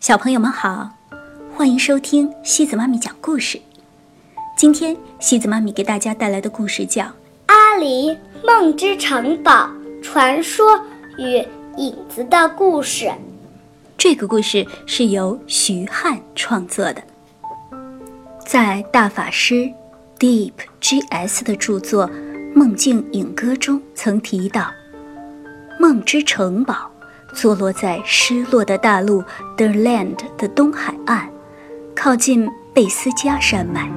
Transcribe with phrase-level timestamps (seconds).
[0.00, 0.88] 小朋友们好，
[1.54, 3.60] 欢迎收听西子妈咪讲故事。
[4.56, 7.04] 今天西子妈咪给大家带来的故事叫
[7.44, 9.68] 《阿狸梦之城堡
[10.02, 10.82] 传说
[11.18, 13.04] 与影子的故事》。
[13.98, 17.02] 这个故事是由徐汉创作的，
[18.46, 19.70] 在大法师
[20.18, 22.08] Deep G.S 的著作
[22.54, 24.72] 《梦境影歌》中曾提到，
[25.78, 26.89] 梦之城堡。
[27.32, 29.22] 坐落在失落的大陆
[29.56, 31.28] The Land 的东海岸，
[31.94, 33.90] 靠近贝斯加山脉。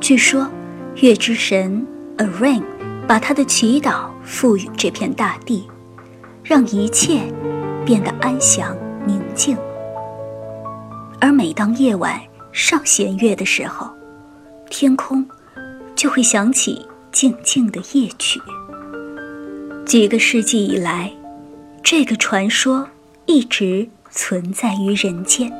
[0.00, 0.48] 据说，
[0.96, 1.86] 月之神
[2.18, 2.62] Arain
[3.06, 5.68] 把他的祈祷赋予这片大地，
[6.42, 7.22] 让一切
[7.84, 9.56] 变得安详宁静。
[11.20, 12.20] 而每当夜晚
[12.52, 13.90] 上弦月的时候，
[14.70, 15.26] 天空
[15.96, 18.40] 就会响起静静的夜曲。
[19.86, 21.10] 几个世纪以来。
[21.84, 22.88] 这个传说
[23.26, 25.52] 一直存在于人间。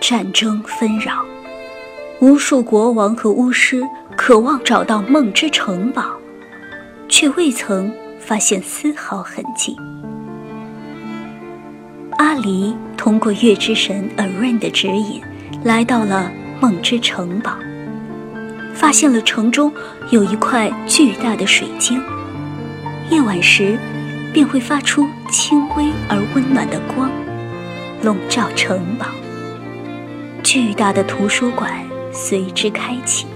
[0.00, 1.24] 战争纷扰，
[2.18, 3.80] 无数国王和巫师
[4.16, 6.04] 渴望找到梦之城堡，
[7.08, 9.76] 却未曾发现丝毫痕迹。
[12.16, 15.22] 阿离通过月之神 Arain 的指引，
[15.62, 16.28] 来到了
[16.60, 17.56] 梦之城堡，
[18.74, 19.72] 发现了城中
[20.10, 22.02] 有一块巨大的水晶。
[23.12, 23.78] 夜晚时。
[24.38, 27.10] 便会发出轻微而温暖的光，
[28.04, 29.06] 笼罩城堡。
[30.44, 33.26] 巨大的图书馆随之开启。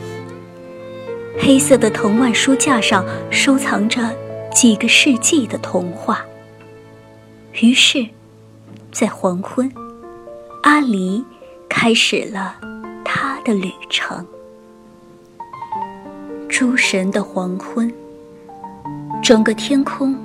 [1.41, 4.17] 黑色的藤蔓书架上收藏着
[4.55, 6.25] 几个世纪的童话。
[7.55, 8.07] 于是，
[8.93, 9.69] 在黄昏，
[10.63, 11.25] 阿离
[11.69, 12.55] 开始了
[13.05, 14.25] 他的旅程。
[16.49, 17.93] 诸神的黄昏，
[19.21, 20.17] 整个天空。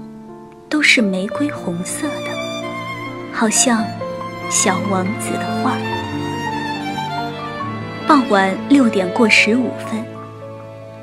[0.69, 2.31] 都是玫瑰红色的，
[3.33, 3.83] 好像
[4.49, 5.77] 小王子的画。
[8.07, 10.03] 傍晚六点过十五分，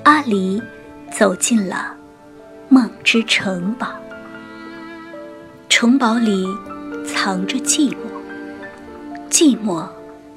[0.05, 0.63] 阿离
[1.11, 1.95] 走进了
[2.69, 3.89] 梦之城堡。
[5.69, 6.47] 城堡里
[7.07, 7.97] 藏着寂寞，
[9.29, 9.87] 寂寞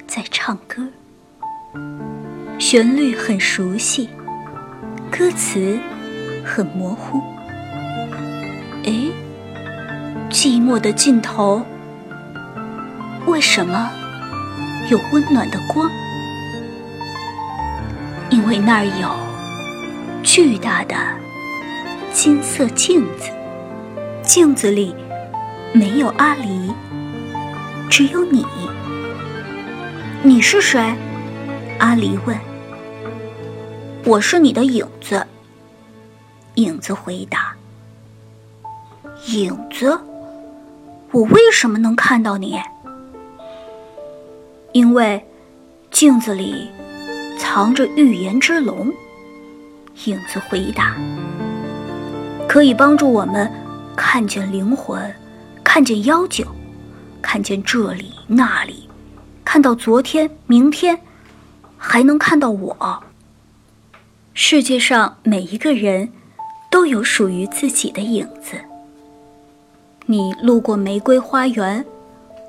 [0.06, 0.82] 在唱歌，
[2.58, 4.08] 旋律很熟悉，
[5.10, 5.78] 歌词
[6.44, 7.22] 很模糊。
[10.40, 11.66] 寂寞的尽头，
[13.26, 13.90] 为什么
[14.88, 15.90] 有温暖的光？
[18.30, 19.10] 因为那儿有
[20.22, 20.94] 巨大的
[22.12, 23.32] 金色镜子，
[24.22, 24.94] 镜子里
[25.72, 26.72] 没有阿离，
[27.90, 28.46] 只有你。
[30.22, 30.94] 你是谁？
[31.80, 32.38] 阿离问。
[34.04, 35.26] 我是你的影子。
[36.54, 37.52] 影子回答。
[39.26, 40.00] 影子，
[41.12, 42.60] 我为什么能看到你？
[44.72, 45.24] 因为
[45.90, 46.68] 镜子里
[47.38, 48.92] 藏着预言之龙。
[50.04, 50.94] 影子回答
[52.46, 53.50] ：“可以帮助我们
[53.96, 55.12] 看见灵魂，
[55.64, 56.46] 看见妖精，
[57.20, 58.88] 看见这里那里，
[59.44, 61.00] 看到昨天、明天，
[61.76, 63.02] 还能看到我。
[64.34, 66.12] 世界上每一个人
[66.70, 68.60] 都有属于自己的影子。”
[70.10, 71.84] 你路过玫瑰花园，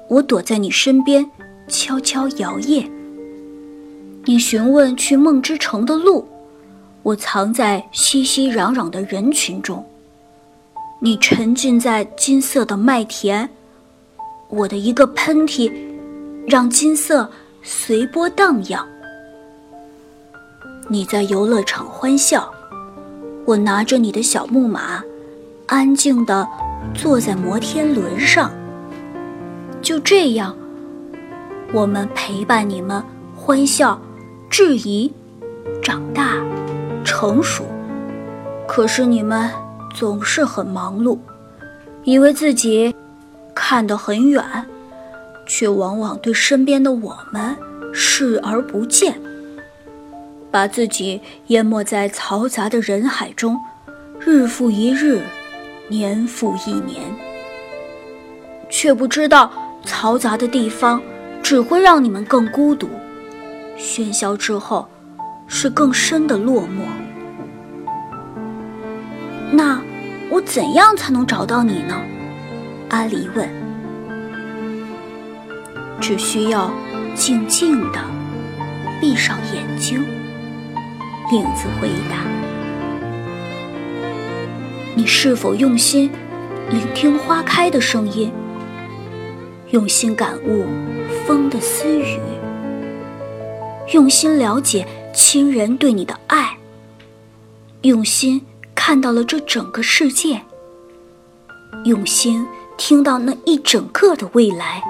[0.07, 1.29] 我躲在你身边，
[1.67, 2.89] 悄悄摇曳。
[4.23, 6.25] 你询问去梦之城的路，
[7.03, 9.85] 我藏在熙熙攘攘的人群中。
[11.01, 13.49] 你沉浸在金色的麦田，
[14.47, 15.69] 我的一个喷嚏，
[16.47, 17.29] 让金色
[17.61, 18.87] 随波荡漾。
[20.87, 22.49] 你在游乐场欢笑，
[23.43, 25.03] 我拿着你的小木马，
[25.69, 26.47] 安静的。
[26.95, 28.51] 坐在摩天轮上，
[29.81, 30.55] 就这样，
[31.71, 33.03] 我们陪伴你们
[33.35, 34.01] 欢笑、
[34.49, 35.11] 质疑、
[35.83, 36.37] 长大、
[37.03, 37.65] 成熟。
[38.67, 39.51] 可是你们
[39.93, 41.19] 总是很忙碌，
[42.03, 42.95] 以为自己
[43.53, 44.43] 看得很远，
[45.45, 47.55] 却往往对身边的我们
[47.93, 49.19] 视而不见，
[50.49, 53.59] 把自己淹没在嘈杂的人海中，
[54.19, 55.21] 日复一日。
[55.89, 57.01] 年复一年，
[58.69, 59.51] 却不知道
[59.83, 61.01] 嘈杂的地方
[61.41, 62.87] 只会让你们更孤独，
[63.75, 64.87] 喧嚣之后
[65.47, 66.83] 是更深的落寞。
[69.51, 69.81] 那
[70.29, 71.99] 我怎样才能找到你呢？
[72.89, 73.49] 阿离问。
[75.99, 76.71] 只需要
[77.15, 77.99] 静静的
[79.01, 79.99] 闭上眼睛，
[81.31, 82.38] 影子回答。
[84.99, 86.11] 你是否用心
[86.69, 88.29] 聆听花开的声音？
[89.69, 90.65] 用心感悟
[91.25, 92.19] 风的私语，
[93.93, 96.57] 用心了解亲人对你的爱，
[97.83, 98.41] 用心
[98.75, 100.41] 看到了这整个世界，
[101.85, 102.45] 用心
[102.77, 104.83] 听到那一整个的未来。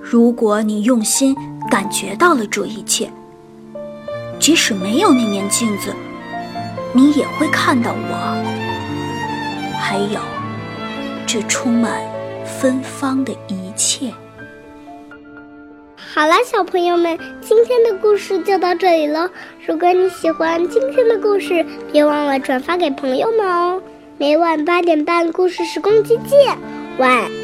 [0.00, 1.36] 如果你用心
[1.70, 3.12] 感觉到了这一切，
[4.38, 5.94] 即使没有那面镜子，
[6.92, 10.20] 你也会看到我，还有
[11.26, 12.00] 这充满
[12.44, 14.12] 芬芳的一切。
[15.96, 19.30] 好了，小朋友们，今天的故事就到这里了。
[19.64, 23.80] 如果你喜欢今天的故事，别忘了转发给朋友们哦。
[24.18, 26.58] 每晚八点半，故事时光机见，
[26.98, 27.39] 晚安。